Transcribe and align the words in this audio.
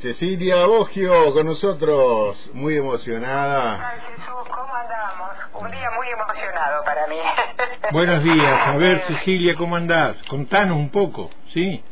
Cecilia 0.00 0.66
Bogio 0.66 1.32
con 1.32 1.46
nosotros, 1.46 2.50
muy 2.52 2.76
emocionada. 2.76 3.90
Ay, 3.90 4.00
Jesús, 4.08 4.48
¿cómo 4.50 4.74
andamos? 4.74 5.36
Un 5.54 5.70
día 5.70 5.88
muy 5.92 6.08
emocionado 6.08 6.82
para 6.84 7.06
mí. 7.06 7.20
Buenos 7.92 8.24
días, 8.24 8.66
a 8.66 8.76
ver 8.76 9.04
Cecilia, 9.06 9.54
¿cómo 9.56 9.76
andás? 9.76 10.16
Contanos 10.28 10.76
un 10.76 10.90
poco, 10.90 11.30
¿sí? 11.52 11.84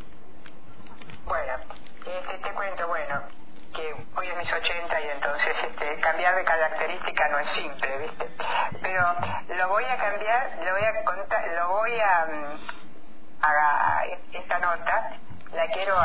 Bueno, 1.27 1.53
este, 2.05 2.39
te 2.39 2.53
cuento, 2.53 2.89
bueno, 2.89 3.23
que 3.73 3.95
hoy 4.17 4.27
es 4.27 4.37
mis 4.37 4.53
80 4.53 5.01
y 5.01 5.09
entonces 5.11 5.57
este, 5.62 6.01
cambiar 6.01 6.35
de 6.35 6.45
característica 6.45 7.29
no 7.29 7.39
es 7.39 7.51
simple, 7.51 7.98
¿viste? 7.98 8.29
Pero 8.82 9.14
lo 9.57 9.69
voy 9.69 9.85
a 9.85 9.96
cambiar, 9.96 10.59
lo 10.64 10.73
voy 10.73 10.85
a 10.85 11.05
contar, 11.05 11.48
lo 11.55 11.69
voy 11.69 12.01
a, 12.01 12.27
mm, 13.41 13.45
a 13.45 14.04
esta 14.32 14.59
nota 14.59 15.11
la 15.52 15.66
quiero 15.68 15.96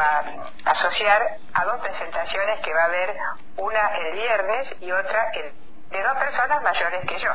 asociar 0.65 1.37
a 1.53 1.65
dos 1.65 1.81
presentaciones 1.81 2.59
que 2.61 2.73
va 2.73 2.81
a 2.81 2.85
haber, 2.85 3.15
una 3.57 3.87
el 3.97 4.13
viernes 4.13 4.75
y 4.81 4.91
otra 4.91 5.31
el, 5.33 5.53
de 5.89 6.03
dos 6.03 6.17
personas 6.17 6.61
mayores 6.63 7.05
que 7.05 7.19
yo, 7.19 7.31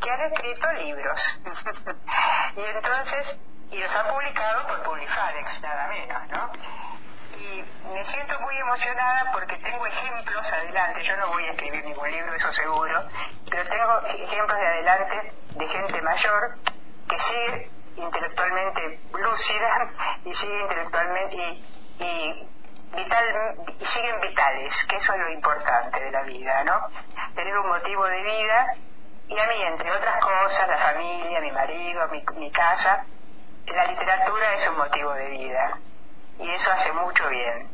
que 0.00 0.10
han 0.10 0.20
escrito 0.20 0.72
libros. 0.72 1.40
y 2.56 2.60
entonces, 2.60 3.38
y 3.70 3.78
los 3.78 3.94
han 3.94 4.08
publicado 4.08 4.66
por 4.66 4.82
Publifadex, 4.82 5.60
nada 5.62 5.88
menos, 5.88 6.28
¿no? 6.30 6.52
Y 7.38 7.64
me 7.92 8.04
siento 8.04 8.38
muy 8.40 8.56
emocionada 8.56 9.32
porque 9.32 9.56
tengo 9.58 9.86
ejemplos 9.86 10.52
adelante, 10.52 11.02
yo 11.02 11.16
no 11.16 11.28
voy 11.28 11.46
a 11.46 11.52
escribir 11.52 11.84
ningún 11.84 12.10
libro, 12.10 12.34
eso 12.34 12.52
seguro, 12.52 13.08
pero 13.48 13.68
tengo 13.68 14.00
ejemplos 14.06 14.58
de 14.58 14.66
adelante 14.66 15.32
de 15.54 15.68
gente 15.68 16.02
mayor 16.02 16.58
que 17.08 17.18
sigue 17.18 17.70
intelectualmente 17.96 19.00
lúcida 19.12 19.88
y 20.24 20.34
sigue 20.34 20.60
intelectualmente 20.60 21.36
y, 21.36 21.64
y 21.98 22.48
vital 22.94 23.56
y 23.78 23.86
siguen 23.86 24.20
vitales, 24.20 24.74
que 24.88 24.96
eso 24.96 25.12
es 25.14 25.20
lo 25.20 25.30
importante 25.30 26.00
de 26.00 26.10
la 26.10 26.22
vida, 26.22 26.64
¿no? 26.64 26.88
Tener 27.34 27.56
un 27.58 27.68
motivo 27.68 28.04
de 28.06 28.22
vida 28.22 28.74
y 29.28 29.38
a 29.38 29.46
mí, 29.46 29.62
entre 29.62 29.90
otras 29.90 30.22
cosas, 30.22 30.68
la 30.68 30.78
familia, 30.78 31.40
mi 31.40 31.52
marido, 31.52 32.08
mi, 32.08 32.24
mi 32.36 32.50
casa, 32.50 33.04
la 33.66 33.86
literatura 33.86 34.54
es 34.54 34.68
un 34.68 34.76
motivo 34.76 35.12
de 35.14 35.28
vida 35.28 35.78
y 36.38 36.50
eso 36.50 36.70
hace 36.70 36.92
mucho 36.92 37.28
bien. 37.28 37.68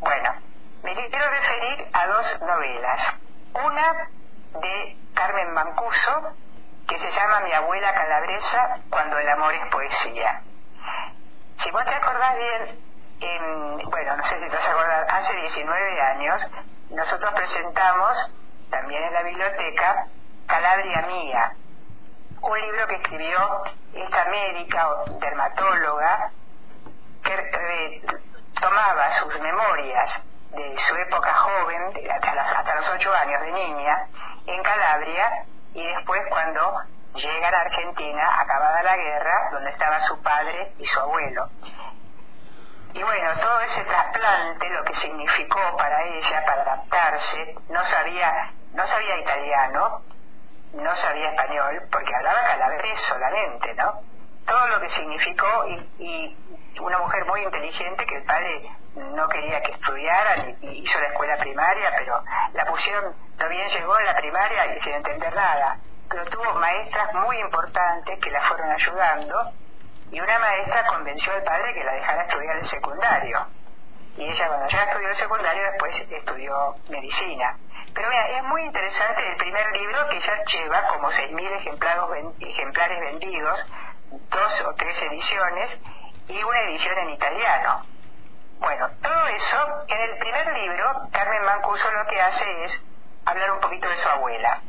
Bueno, 0.00 0.34
me 0.82 0.94
quiero 0.94 1.30
referir 1.30 1.88
a 1.92 2.06
dos 2.06 2.40
novelas. 2.42 3.14
Una 3.52 4.08
de 4.60 4.96
Carmen 5.14 5.52
Mancuso, 5.52 6.32
se 7.00 7.10
llama 7.10 7.40
Mi 7.40 7.52
abuela 7.52 7.94
calabresa 7.94 8.78
cuando 8.90 9.18
el 9.18 9.28
amor 9.28 9.54
es 9.54 9.66
poesía. 9.70 10.42
Si 11.58 11.70
vos 11.70 11.84
te 11.84 11.94
acordás 11.94 12.36
bien, 12.36 12.78
en, 13.20 13.90
bueno, 13.90 14.16
no 14.16 14.24
sé 14.24 14.38
si 14.38 14.48
te 14.48 14.56
vas 14.56 14.68
a 14.68 14.70
acordar, 14.70 15.06
hace 15.10 15.34
19 15.34 16.02
años 16.02 16.46
nosotros 16.90 17.32
presentamos 17.34 18.30
también 18.70 19.04
en 19.04 19.14
la 19.14 19.22
biblioteca 19.22 20.06
Calabria 20.46 21.02
Mía, 21.02 21.52
un 22.42 22.60
libro 22.60 22.86
que 22.86 22.96
escribió 22.96 23.62
esta 23.94 24.24
médica 24.26 24.88
o 24.88 25.04
dermatóloga 25.18 26.30
que 27.22 28.02
tomaba 28.60 29.10
sus 29.12 29.40
memorias 29.40 30.22
de 30.50 30.78
su 30.78 30.96
época 30.96 31.32
joven, 31.34 31.92
hasta, 32.10 32.34
las, 32.34 32.52
hasta 32.52 32.74
los 32.74 32.88
ocho 32.90 33.12
años 33.14 33.40
de 33.42 33.52
niña, 33.52 34.06
en 34.46 34.62
Calabria, 34.62 35.44
y 35.74 35.86
después 35.86 36.22
cuando 36.28 36.72
llega 37.14 37.48
a 37.48 37.50
la 37.50 37.60
Argentina, 37.60 38.40
acabada 38.40 38.82
la 38.82 38.96
guerra, 38.96 39.48
donde 39.52 39.70
estaba 39.70 40.00
su 40.00 40.20
padre 40.22 40.72
y 40.78 40.86
su 40.86 41.00
abuelo. 41.00 41.48
Y 42.92 43.02
bueno, 43.02 43.30
todo 43.40 43.60
ese 43.60 43.84
trasplante, 43.84 44.68
lo 44.68 44.84
que 44.84 44.94
significó 44.94 45.76
para 45.76 46.02
ella, 46.04 46.44
para 46.44 46.62
adaptarse, 46.62 47.54
no 47.68 47.84
sabía, 47.86 48.52
no 48.72 48.86
sabía 48.86 49.18
italiano, 49.18 50.02
no 50.72 50.96
sabía 50.96 51.30
español, 51.30 51.82
porque 51.90 52.14
hablaba 52.14 52.42
calabrés 52.42 53.00
solamente, 53.02 53.74
¿no? 53.74 54.00
Todo 54.46 54.68
lo 54.68 54.80
que 54.80 54.88
significó 54.90 55.66
y, 55.66 55.74
y 55.98 56.80
una 56.80 56.98
mujer 56.98 57.24
muy 57.26 57.42
inteligente 57.42 58.06
que 58.06 58.16
el 58.16 58.24
padre 58.24 58.70
no 58.94 59.28
quería 59.28 59.62
que 59.62 59.72
estudiara, 59.72 60.36
ni 60.36 60.78
hizo 60.78 60.98
la 60.98 61.06
escuela 61.06 61.36
primaria, 61.36 61.92
pero 61.98 62.22
la 62.52 62.64
pusieron, 62.66 63.14
lo 63.38 63.48
bien 63.48 63.68
llegó 63.68 63.98
en 63.98 64.06
la 64.06 64.16
primaria 64.16 64.74
y 64.74 64.80
sin 64.80 64.94
entender 64.94 65.34
nada. 65.34 65.78
Pero 66.08 66.24
tuvo 66.26 66.54
maestras 66.54 67.14
muy 67.14 67.38
importantes 67.38 68.18
que 68.18 68.30
la 68.30 68.40
fueron 68.42 68.70
ayudando 68.70 69.52
y 70.10 70.20
una 70.20 70.38
maestra 70.40 70.86
convenció 70.86 71.32
al 71.32 71.44
padre 71.44 71.72
que 71.72 71.84
la 71.84 71.92
dejara 71.92 72.22
estudiar 72.22 72.56
el 72.56 72.66
secundario. 72.66 73.46
Y 74.16 74.24
ella 74.24 74.48
cuando 74.48 74.68
ya 74.68 74.82
estudió 74.82 75.08
el 75.08 75.14
secundario 75.14 75.62
después 75.62 76.06
estudió 76.10 76.74
medicina. 76.88 77.56
Pero 77.94 78.08
mira, 78.08 78.28
es 78.28 78.42
muy 78.44 78.62
interesante 78.62 79.30
el 79.30 79.36
primer 79.36 79.70
libro 79.72 80.08
que 80.08 80.20
ya 80.20 80.44
lleva 80.44 80.86
como 80.88 81.10
6.000 81.10 81.52
ejemplares, 81.52 82.04
ejemplares 82.40 83.00
vendidos, 83.00 83.66
dos 84.10 84.64
o 84.66 84.74
tres 84.74 85.00
ediciones 85.02 85.80
y 86.28 86.42
una 86.42 86.60
edición 86.62 86.98
en 86.98 87.10
italiano. 87.10 87.86
Es 92.64 92.84
hablar 93.24 93.52
un 93.52 93.60
poquito 93.60 93.88
de 93.88 93.96
su 93.96 94.08
abuela. 94.08 94.60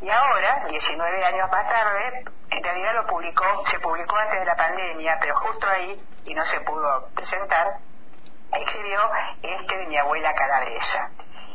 Y 0.00 0.08
ahora, 0.10 0.64
19 0.68 1.24
años 1.24 1.50
más 1.50 1.68
tarde, 1.68 2.24
en 2.50 2.62
realidad 2.62 2.94
lo 2.94 3.06
publicó, 3.06 3.66
se 3.66 3.80
publicó 3.80 4.16
antes 4.16 4.40
de 4.40 4.46
la 4.46 4.56
pandemia, 4.56 5.18
pero 5.20 5.36
justo 5.36 5.66
ahí, 5.68 5.96
y 6.24 6.34
no 6.34 6.44
se 6.46 6.60
pudo 6.60 7.08
presentar, 7.14 7.66
escribió 8.52 9.10
este 9.42 9.78
de 9.78 9.86
mi 9.86 9.96
abuela 9.96 10.32
calabresa. 10.34 11.10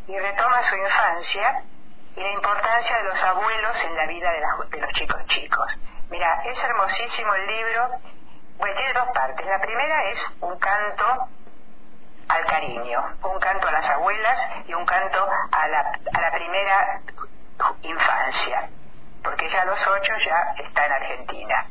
Y 0.08 0.20
retoma 0.20 0.62
su 0.64 0.76
infancia 0.76 1.64
y 2.16 2.22
la 2.22 2.32
importancia 2.32 2.98
de 2.98 3.04
los 3.06 3.24
abuelos 3.24 3.84
en 3.86 3.96
la 3.96 4.06
vida 4.06 4.32
de, 4.32 4.40
la, 4.42 4.48
de 4.70 4.82
los 4.82 4.92
chicos 4.92 5.26
chicos. 5.28 5.80
Mira, 6.10 6.42
es 6.44 6.62
hermosísimo 6.62 7.34
el 7.36 7.48
libro, 7.48 7.90
pues 8.58 8.76
tiene 8.76 8.94
dos 8.94 9.08
partes. 9.14 9.46
La 9.46 9.60
primera 9.60 10.04
es 10.10 10.34
un 10.42 10.60
canto 10.60 11.30
al 12.34 12.46
cariño, 12.46 13.18
un 13.24 13.40
canto 13.40 13.68
a 13.68 13.72
las 13.72 13.90
abuelas 13.90 14.38
y 14.68 14.74
un 14.74 14.86
canto 14.86 15.28
a 15.52 15.68
la, 15.68 15.80
a 16.14 16.22
la 16.22 16.32
primera 16.32 17.02
infancia, 17.82 18.70
porque 19.24 19.50
ya 19.50 19.62
a 19.62 19.66
los 19.66 19.88
ocho 19.88 20.14
ya 20.26 20.64
está 20.64 20.86
en 20.86 20.92
Argentina. 20.92 21.66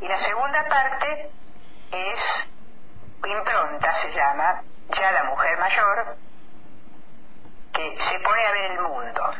Y 0.00 0.08
la 0.08 0.18
segunda 0.18 0.64
parte 0.68 1.30
es 1.92 2.50
impronta, 3.26 3.92
se 3.96 4.12
llama, 4.12 4.62
ya 4.90 5.12
la 5.12 5.24
mujer 5.24 5.58
mayor, 5.58 6.16
que 7.72 8.00
se 8.00 8.18
pone 8.20 8.46
a 8.46 8.52
ver 8.52 8.70
el 8.72 8.80
mundo. 8.80 9.34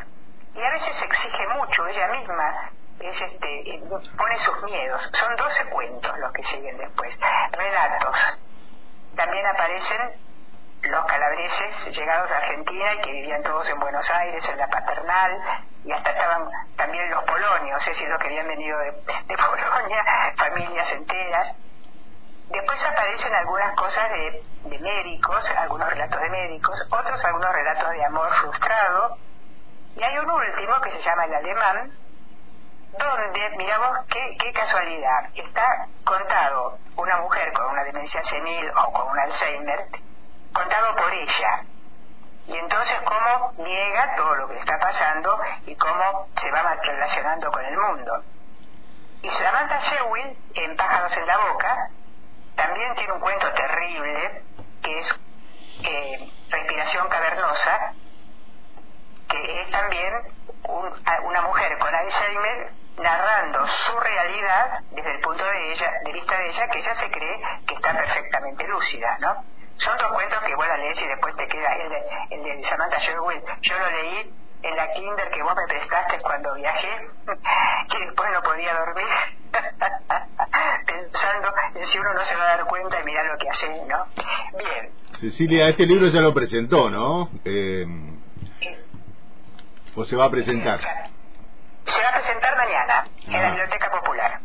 Y 0.55 0.63
a 0.63 0.69
veces 0.71 1.01
exige 1.01 1.47
mucho 1.49 1.87
ella 1.87 2.07
misma, 2.07 2.71
es 2.99 3.21
este, 3.21 3.81
pone 4.17 4.39
sus 4.39 4.63
miedos. 4.63 5.09
Son 5.13 5.35
doce 5.35 5.65
cuentos 5.69 6.17
los 6.19 6.31
que 6.31 6.43
siguen 6.43 6.77
después, 6.77 7.17
relatos. 7.51 8.17
También 9.15 9.45
aparecen 9.45 10.24
los 10.89 11.05
calabreses 11.05 11.97
llegados 11.97 12.31
a 12.31 12.37
Argentina 12.37 12.93
y 12.93 13.01
que 13.01 13.11
vivían 13.11 13.43
todos 13.43 13.67
en 13.69 13.79
Buenos 13.79 14.09
Aires, 14.09 14.47
en 14.47 14.57
la 14.57 14.67
paternal, 14.67 15.41
y 15.83 15.91
hasta 15.91 16.11
estaban 16.11 16.49
también 16.75 17.09
los 17.09 17.23
polonios, 17.23 17.79
es 17.81 17.87
decir, 17.87 18.07
los 18.09 18.19
que 18.19 18.27
habían 18.27 18.47
venido 18.47 18.77
de, 18.79 18.91
de 18.91 19.37
Polonia, 19.37 20.05
familias 20.37 20.91
enteras. 20.91 21.55
Después 22.49 22.85
aparecen 22.85 23.33
algunas 23.33 23.75
cosas 23.75 24.09
de, 24.11 24.43
de 24.65 24.79
médicos, 24.79 25.49
algunos 25.57 25.89
relatos 25.89 26.21
de 26.21 26.29
médicos, 26.29 26.87
otros 26.91 27.25
algunos 27.25 27.51
relatos 27.51 27.89
de 27.91 28.05
amor 28.05 28.33
frustrado, 28.35 29.17
y 29.95 30.03
hay 30.03 30.17
un 30.17 30.29
último 30.29 30.81
que 30.81 30.91
se 30.91 31.01
llama 31.01 31.25
El 31.25 31.35
Alemán, 31.35 31.91
donde, 32.97 33.49
miramos 33.57 34.05
qué, 34.07 34.37
qué 34.39 34.51
casualidad, 34.53 35.29
está 35.33 35.87
contado 36.03 36.77
una 36.95 37.17
mujer 37.17 37.51
con 37.53 37.65
una 37.67 37.83
demencia 37.83 38.23
senil 38.23 38.71
o 38.75 38.93
con 38.93 39.07
un 39.09 39.19
Alzheimer, 39.19 39.87
contado 40.55 40.95
por 40.95 41.13
ella. 41.13 41.65
Y 42.47 42.57
entonces 42.57 42.95
cómo 43.03 43.53
niega 43.57 44.15
todo 44.15 44.35
lo 44.35 44.47
que 44.47 44.57
está 44.57 44.77
pasando 44.79 45.39
y 45.65 45.75
cómo 45.75 46.29
se 46.41 46.51
va 46.51 46.75
relacionando 46.81 47.51
con 47.51 47.65
el 47.65 47.77
mundo. 47.77 48.23
Y 49.21 49.29
Samantha 49.29 49.79
Shewin, 49.79 50.37
en 50.53 50.75
Pájaros 50.75 51.17
en 51.17 51.25
la 51.25 51.37
Boca, 51.37 51.89
también 52.55 52.95
tiene 52.95 53.13
un 53.13 53.19
cuento 53.19 53.51
terrible, 53.53 54.43
que 54.83 54.99
es 54.99 55.19
eh, 55.83 56.31
Respiración 56.49 57.09
Cavernosa, 57.09 57.93
que 59.27 59.61
es 59.61 59.71
también 59.71 60.13
un, 60.67 61.03
una 61.23 61.41
mujer 61.41 61.77
con 61.79 61.93
Alzheimer 61.93 62.71
narrando 62.97 63.67
su 63.67 63.99
realidad 63.99 64.79
desde 64.91 65.11
el 65.11 65.21
punto 65.21 65.43
de 65.43 65.73
ella, 65.73 65.91
de 66.03 66.13
vista 66.13 66.37
de 66.37 66.49
ella, 66.49 66.67
que 66.67 66.79
ella 66.79 66.95
se 66.95 67.11
cree 67.11 67.41
que 67.67 67.73
está 67.73 67.97
perfectamente 67.97 68.67
lúcida, 68.67 69.17
¿no? 69.19 69.43
Son 69.77 69.97
dos 69.97 70.11
cuentos 70.13 70.39
que 70.43 70.51
igual 70.51 70.71
a 70.71 70.77
leer 70.77 70.97
y 70.97 71.07
después 71.07 71.35
te 71.35 71.47
queda 71.47 71.75
el 71.75 71.89
de, 71.89 72.03
el 72.31 72.43
de 72.43 72.63
Samantha 72.63 72.97
Sherwood. 72.99 73.41
Yo 73.61 73.77
lo 73.77 73.89
leí 73.91 74.33
en 74.63 74.75
la 74.75 74.91
kinder 74.93 75.29
que 75.29 75.43
vos 75.43 75.53
me 75.55 75.67
prestaste 75.67 76.19
cuando 76.21 76.53
viajé, 76.55 77.07
que 77.89 77.99
después 78.05 78.31
no 78.31 78.41
podía 78.41 78.73
dormir. 78.73 79.05
pensando 80.85 81.53
en 81.73 81.85
si 81.85 81.97
uno 81.97 82.13
no 82.13 82.21
se 82.21 82.35
va 82.35 82.43
a 82.43 82.57
dar 82.57 82.65
cuenta 82.65 82.99
y 82.99 83.03
mirar 83.03 83.25
lo 83.25 83.37
que 83.37 83.49
hace, 83.49 83.67
¿no? 83.85 84.05
Bien. 84.57 84.91
Cecilia, 85.19 85.69
este 85.69 85.85
libro 85.85 86.07
ya 86.07 86.21
lo 86.21 86.33
presentó, 86.33 86.89
¿no? 86.89 87.29
Eh, 87.43 87.85
¿O 89.95 90.05
se 90.05 90.15
va 90.15 90.25
a 90.25 90.29
presentar? 90.29 90.79
Se 91.85 92.01
va 92.01 92.09
a 92.09 92.13
presentar 92.13 92.57
mañana 92.57 93.07
en 93.25 93.41
la 93.41 93.49
Biblioteca 93.49 93.91
Popular, 93.91 94.39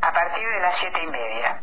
a 0.00 0.12
partir 0.12 0.48
de 0.48 0.60
las 0.60 0.76
siete 0.76 1.02
y 1.04 1.06
media. 1.06 1.62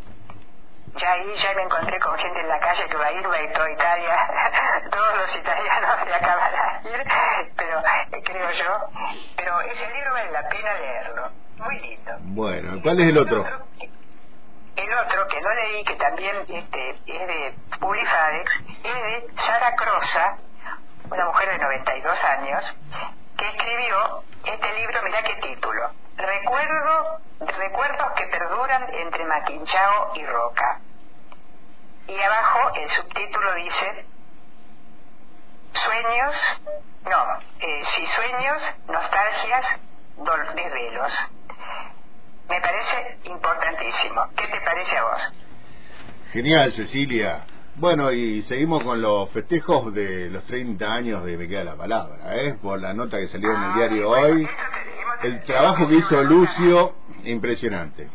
Ya 0.96 1.12
ahí 1.12 1.34
ya 1.36 1.52
me 1.54 1.62
encontré 1.62 1.98
con 2.00 2.16
gente 2.18 2.40
en 2.40 2.48
la 2.48 2.58
calle 2.58 2.86
que 2.88 2.96
va 2.96 3.06
a 3.06 3.12
ir, 3.12 3.30
va 3.30 3.34
a 3.34 3.42
ir 3.42 3.52
toda 3.52 3.70
Italia, 3.70 4.16
todos 4.90 5.16
los 5.18 5.36
italianos 5.36 6.06
de 6.06 6.14
acá 6.14 6.36
van 6.36 6.54
a 6.54 6.88
ir, 6.88 7.04
pero 7.56 7.78
eh, 7.80 8.22
creo 8.24 8.50
yo, 8.50 8.78
pero 9.36 9.60
ese 9.62 9.90
libro 9.92 10.12
vale 10.12 10.30
la 10.30 10.48
pena 10.48 10.74
leerlo, 10.74 11.30
muy 11.58 11.78
lindo. 11.80 12.12
Bueno, 12.20 12.80
¿cuál 12.82 13.00
es 13.00 13.08
el 13.08 13.18
otro? 13.18 13.44
El 14.76 14.94
otro 14.94 15.26
que 15.28 15.40
no 15.40 15.50
leí, 15.50 15.84
que 15.84 15.96
también 15.96 16.36
este, 16.48 16.90
es 17.06 17.26
de 17.26 17.54
Publifadex, 17.78 18.64
es 18.84 18.94
de 18.94 19.26
Sara 19.36 19.74
Crosa, 19.74 20.36
una 21.10 21.24
mujer 21.26 21.50
de 21.50 21.58
92 21.58 22.24
años, 22.24 22.76
que 23.36 23.46
escribió 23.48 24.22
este 24.44 24.72
libro, 24.78 25.02
mira 25.02 25.22
qué 25.22 25.34
título, 25.36 25.90
Recuerdo, 26.16 27.20
Recuerdos 27.40 28.12
que 28.16 28.26
perduran 28.28 28.86
entre 28.94 29.24
Maquinchao 29.26 30.12
y 30.14 30.24
Roca. 30.24 30.80
Y 32.08 32.20
abajo 32.20 32.74
el 32.74 32.88
subtítulo 32.90 33.54
dice, 33.54 34.06
Sueños, 35.72 36.36
no, 37.04 37.38
eh, 37.60 37.82
si 37.84 38.06
sueños, 38.06 38.62
nostalgias, 38.88 39.80
desvelos. 40.54 41.12
Me 42.48 42.60
parece 42.60 43.18
importantísimo. 43.24 44.22
¿Qué 44.36 44.46
te 44.48 44.60
parece 44.60 44.96
a 44.96 45.02
vos? 45.02 45.32
Genial, 46.32 46.72
Cecilia. 46.72 47.44
Bueno, 47.76 48.10
y 48.10 48.42
seguimos 48.44 48.82
con 48.82 49.02
los 49.02 49.28
festejos 49.30 49.92
de 49.92 50.30
los 50.30 50.44
30 50.46 50.92
años 50.92 51.24
de 51.24 51.36
Me 51.36 51.46
Queda 51.46 51.64
la 51.64 51.76
Palabra, 51.76 52.36
¿eh? 52.36 52.56
Por 52.62 52.80
la 52.80 52.94
nota 52.94 53.18
que 53.18 53.28
salió 53.28 53.52
en 53.52 53.62
el 53.62 53.74
diario 53.74 53.96
sí, 53.96 54.02
bueno, 54.04 54.26
hoy. 54.26 54.48
El 55.22 55.42
trabajo 55.42 55.86
que 55.86 55.96
hizo 55.96 56.22
Lucio, 56.22 56.94
impresionante. 57.24 58.08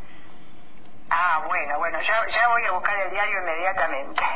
Ya, 2.01 2.25
ya 2.27 2.47
voy 2.47 2.65
a 2.65 2.71
buscar 2.71 2.97
el 2.99 3.11
diario 3.11 3.39
inmediatamente. 3.41 4.21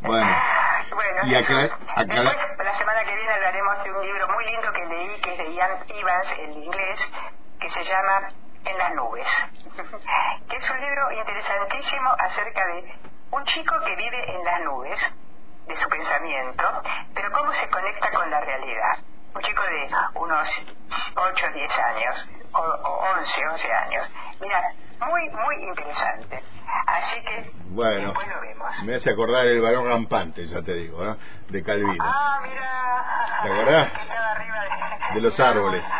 Bueno. 0.00 0.36
bueno 0.94 1.20
Y 1.26 1.34
eso. 1.34 1.52
acá- 1.56 1.78
acá- 1.96 2.04
después 2.04 2.36
la 2.64 2.74
semana 2.74 3.04
que 3.04 3.16
viene 3.16 3.32
hablaremos 3.32 3.82
de 3.84 3.90
un 3.92 4.02
libro 4.06 4.28
muy 4.28 4.44
lindo 4.44 4.72
que 4.72 4.86
leí, 4.86 5.20
que 5.20 5.32
es 5.32 5.38
de 5.38 5.52
Ian 5.54 5.84
Evans, 5.88 6.32
en 6.38 6.52
inglés, 6.54 7.12
que 7.58 7.68
se 7.70 7.82
llama 7.84 8.28
En 8.64 8.78
las 8.78 8.92
nubes, 8.94 9.26
que 10.48 10.56
es 10.56 10.70
un 10.70 10.80
libro 10.80 11.10
interesantísimo 11.12 12.10
acerca 12.18 12.66
de 12.66 12.94
un 13.32 13.44
chico 13.46 13.74
que 13.84 13.96
vive 13.96 14.32
en 14.34 14.44
las 14.44 14.60
nubes 14.60 15.14
de 15.66 15.76
su 15.76 15.88
pensamiento, 15.88 16.82
pero 17.14 17.32
cómo 17.32 17.52
se 17.54 17.68
conecta 17.68 18.10
con 18.12 18.30
la 18.30 18.40
realidad. 18.40 18.98
Un 19.34 19.42
chico 19.42 19.62
de 19.64 19.88
unos 20.14 20.48
8 21.16 21.46
o 21.46 21.52
10 21.52 21.78
años, 21.78 22.28
o, 22.52 22.60
o 22.60 23.10
11, 23.18 23.48
11 23.48 23.72
años. 23.72 24.10
Mira, 24.40 24.62
muy, 25.00 25.28
muy 25.30 25.56
interesante. 25.68 26.42
Así 26.86 27.20
que 27.22 27.50
Bueno, 27.66 28.08
después 28.08 28.28
lo 28.28 28.40
vemos. 28.40 28.82
me 28.84 28.94
hace 28.96 29.10
acordar 29.10 29.46
el 29.46 29.60
varón 29.60 29.88
rampante, 29.88 30.46
ya 30.46 30.62
te 30.62 30.74
digo, 30.74 31.02
¿no? 31.04 31.16
De 31.48 31.62
Calvino. 31.62 32.04
Ah, 32.04 32.38
mira. 32.42 33.40
¿Te 33.42 33.52
acordás? 33.52 33.92
Que 33.92 34.02
estaba 34.02 34.30
arriba 34.32 34.56
de, 35.08 35.14
De 35.14 35.20
los 35.20 35.40
árboles. 35.40 35.84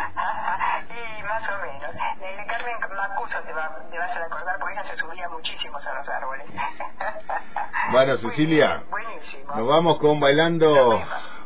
Y 1.19 1.23
más 1.23 1.43
o 1.49 1.61
menos. 1.61 1.93
De, 1.93 2.45
Carmen 2.47 2.75
Macuso 2.95 3.39
te, 3.43 3.53
va- 3.53 3.69
te 3.91 3.99
vas 3.99 4.15
a 4.17 4.25
acordar 4.25 4.57
porque 4.59 4.73
ella 4.73 4.83
se 4.83 4.97
subía 4.97 5.29
muchísimo 5.29 5.77
a 5.77 5.93
los 5.93 6.09
árboles. 6.09 6.45
Bueno, 7.91 8.17
Cecilia, 8.17 8.67
bien, 8.77 8.89
buenísimo. 8.89 9.55
Nos 9.55 9.67
vamos 9.67 9.97
con 9.99 10.19
Bailando 10.19 11.01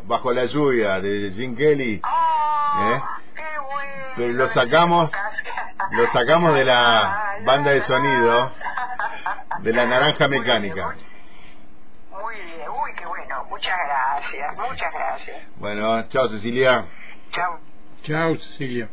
Bajo 0.06 0.32
la 0.34 0.46
Lluvia 0.46 1.00
de 1.00 1.32
Jim 1.36 1.56
Kelly. 1.56 2.02
¡Ah! 2.04 2.94
¿Eh? 2.96 3.02
¡Qué 3.36 3.60
bueno! 3.60 4.06
Pero 4.16 4.34
lo 4.34 4.50
sacamos- 4.50 5.12
lo 5.92 6.08
sacamos 6.12 6.56
de 6.56 6.66
la 6.66 7.31
banda 7.46 7.72
de 7.72 7.82
sonido 7.84 8.52
de 9.60 9.74
la 9.74 9.86
Naranja 9.86 10.28
Mecánica. 10.28 10.88
Muy 10.88 11.12
muy 12.22 12.36
bien, 12.36 12.70
uy, 12.70 12.94
qué 12.98 13.06
bueno. 13.06 13.46
Muchas 13.50 13.78
gracias, 13.86 14.60
muchas 14.60 14.94
gracias. 14.94 15.48
Bueno, 15.58 16.08
chao 16.10 16.30
Cecilia. 16.30 16.86
Chao. 17.30 17.60
Chao, 18.04 18.36
Cecilia. 18.38 18.90